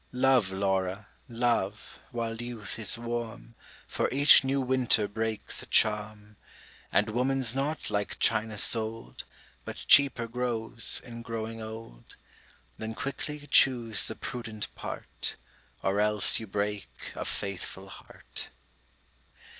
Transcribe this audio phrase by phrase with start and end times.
[0.13, 3.53] Love, Laura, love, while youth is warm,
[3.85, 6.37] For each new winter breaks a charm;
[6.91, 9.25] And woman's not like China sold,
[9.63, 12.15] But cheaper grows in growing old;
[12.79, 15.35] Then quickly chuse the prudent part,
[15.83, 18.49] Or else you break a faithful heart.